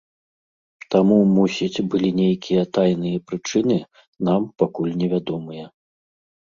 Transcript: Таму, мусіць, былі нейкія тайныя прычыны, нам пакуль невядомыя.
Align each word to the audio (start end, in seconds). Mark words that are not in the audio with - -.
Таму, 0.95 1.17
мусіць, 1.37 1.83
былі 1.91 2.09
нейкія 2.21 2.63
тайныя 2.79 3.21
прычыны, 3.29 3.79
нам 4.31 4.51
пакуль 4.65 4.99
невядомыя. 5.07 5.65